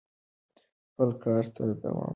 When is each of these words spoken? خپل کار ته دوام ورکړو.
خپل 0.89 1.09
کار 1.23 1.43
ته 1.55 1.61
دوام 1.81 1.95
ورکړو. 1.97 2.09